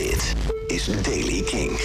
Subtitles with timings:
[0.00, 0.34] Dit
[0.66, 1.78] is Daily King.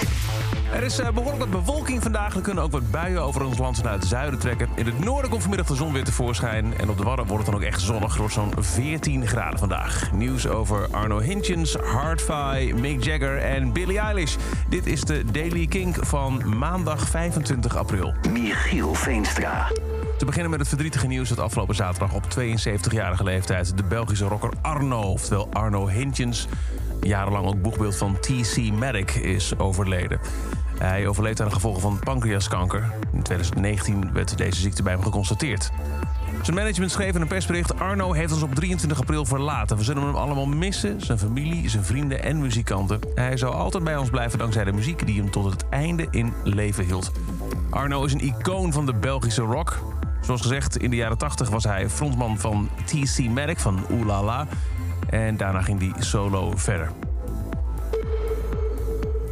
[0.74, 2.36] Er is eh, behoorlijk wat bewolking vandaag.
[2.36, 4.70] Er kunnen ook wat buien over ons land naar het zuiden trekken.
[4.76, 6.78] In het noorden komt vanmiddag de zon weer tevoorschijn.
[6.78, 8.16] En op de Wadden wordt het dan ook echt zonnig.
[8.18, 10.12] door zo'n 14 graden vandaag.
[10.12, 14.36] Nieuws over Arno Hintjens, Hardfi, Mick Jagger en Billie Eilish.
[14.70, 18.14] Dit is de Daily King van maandag 25 april.
[18.32, 19.68] Michiel Veenstra.
[20.18, 23.78] Te beginnen met het verdrietige nieuws dat afgelopen zaterdag op 72-jarige leeftijd...
[23.78, 26.48] de Belgische rocker Arno, oftewel Arno Hintjens...
[27.02, 30.20] jarenlang ook boegbeeld van TC Medic, is overleden.
[30.78, 32.92] Hij overleed aan de gevolgen van pancreaskanker.
[33.14, 35.72] In 2019 werd deze ziekte bij hem geconstateerd.
[36.42, 37.80] Zijn management schreef in een persbericht...
[37.80, 39.78] Arno heeft ons op 23 april verlaten.
[39.78, 43.00] We zullen hem allemaal missen, zijn familie, zijn vrienden en muzikanten.
[43.16, 45.06] Hij zal altijd bij ons blijven dankzij de muziek...
[45.06, 47.12] die hem tot het einde in leven hield.
[47.70, 49.95] Arno is een icoon van de Belgische rock.
[50.26, 54.24] Zoals gezegd, in de jaren 80 was hij frontman van TC Medic van Ooh La
[54.24, 54.48] La.
[55.10, 56.92] En daarna ging hij solo verder.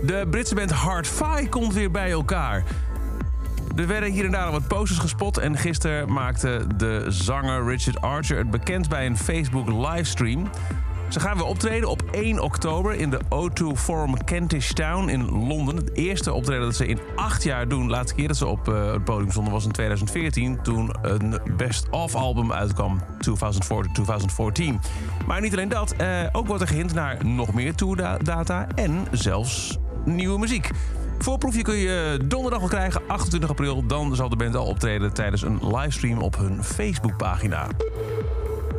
[0.06, 2.64] De Britse band Hard Fi komt weer bij elkaar.
[3.76, 5.38] Er werden hier en daar al wat posters gespot...
[5.38, 10.50] en gisteren maakte de zanger Richard Archer het bekend bij een Facebook livestream.
[11.14, 15.76] Ze gaan weer optreden op 1 oktober in de O2 Forum Kentish Town in Londen.
[15.76, 17.86] Het eerste optreden dat ze in acht jaar doen.
[17.86, 20.62] De laatste keer dat ze op uh, het podium stonden was in 2014...
[20.62, 23.04] toen een best-of album uitkwam, 2004-2014.
[25.28, 28.68] Maar niet alleen dat, uh, ook wordt er gehint naar nog meer tourdata...
[28.76, 30.70] en zelfs nieuwe muziek.
[31.20, 33.86] Voorproefje kun je donderdag al krijgen, 28 april.
[33.86, 37.68] Dan zal de band al optreden tijdens een livestream op hun Facebookpagina.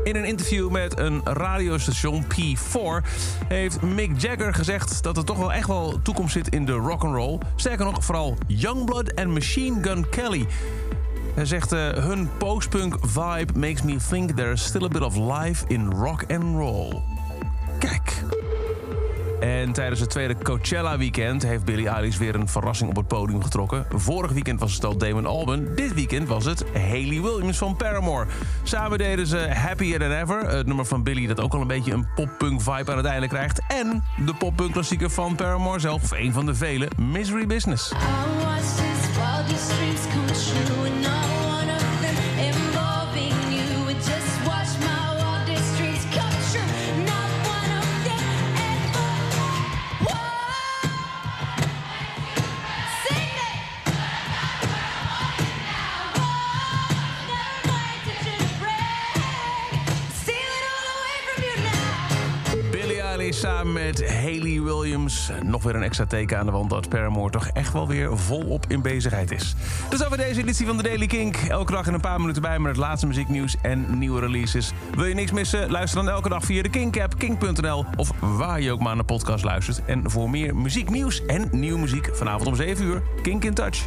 [0.05, 3.09] In een interview met een radiostation P4
[3.49, 7.05] heeft Mick Jagger gezegd dat er toch wel echt wel toekomst zit in de rock
[7.05, 7.39] and roll.
[7.57, 10.47] Sterker nog, vooral Youngblood en Machine Gun Kelly.
[11.35, 15.65] Hij zegt: uh, hun post-punk vibe makes me think there's still a bit of life
[15.67, 17.03] in rock and roll.
[17.79, 18.34] Kijk.
[19.45, 23.87] En tijdens het tweede Coachella-weekend heeft Billie Eilish weer een verrassing op het podium getrokken.
[23.95, 25.75] Vorig weekend was het al Damon Albarn.
[25.75, 28.27] Dit weekend was het Hayley Williams van Paramore.
[28.63, 30.49] Samen deden ze Happier Than Ever.
[30.49, 33.29] Het nummer van Billie dat ook al een beetje een pop-punk vibe aan het einde
[33.29, 33.61] krijgt.
[33.69, 37.93] En de pop-punk klassieker van Paramore zelf, of een van de vele, Misery Business.
[63.35, 65.31] Samen met Hayley Williams.
[65.43, 68.65] Nog weer een extra teken aan de wand dat Paramore toch echt wel weer volop
[68.69, 69.55] in bezigheid is.
[69.91, 71.37] Dus over deze editie van de Daily Kink.
[71.37, 74.73] Elke dag in een paar minuten bij met het laatste muzieknieuws en nieuwe releases.
[74.95, 75.71] Wil je niks missen?
[75.71, 77.85] Luister dan elke dag via de Kink-app, kink.nl...
[77.97, 79.85] of waar je ook maar naar podcast luistert.
[79.85, 83.87] En voor meer muzieknieuws en nieuwe muziek vanavond om 7 uur, Kink in Touch.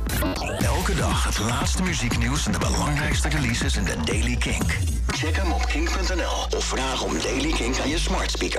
[0.60, 4.78] Elke dag het laatste muzieknieuws en de belangrijkste releases in de Daily Kink.
[5.08, 8.56] Check hem op kink.nl of vraag om Daily Kink aan je smart speaker.